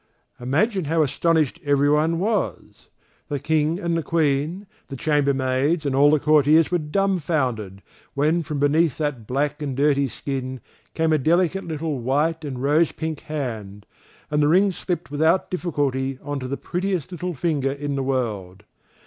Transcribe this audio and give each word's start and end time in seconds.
Imagine 0.39 0.85
how 0.85 1.03
astonished 1.03 1.59
everyone 1.63 2.17
was! 2.17 2.87
The 3.27 3.37
King 3.37 3.79
and 3.79 3.95
the 3.95 4.01
Queen, 4.01 4.65
the 4.87 4.95
chamberlains 4.95 5.85
and 5.85 5.93
all 5.95 6.09
the 6.09 6.19
courtiers 6.19 6.71
were 6.71 6.79
dumb 6.79 7.19
founded, 7.19 7.83
when 8.15 8.41
from 8.41 8.57
beneath 8.57 8.97
that 8.97 9.27
black 9.27 9.61
and 9.61 9.77
dirty 9.77 10.07
skin 10.07 10.59
came 10.95 11.13
a 11.13 11.19
delicate 11.19 11.65
little 11.65 11.99
white 11.99 12.43
and 12.43 12.63
rose 12.63 12.91
pink 12.91 13.19
hand, 13.19 13.85
and 14.31 14.41
the 14.41 14.47
ring 14.47 14.71
slipped 14.71 15.11
without 15.11 15.51
difficulty 15.51 16.17
on 16.23 16.39
to 16.39 16.47
the 16.47 16.57
prettiest 16.57 17.11
little 17.11 17.35
finger 17.35 17.71
in 17.71 17.93
the 17.93 18.01
world. 18.01 18.63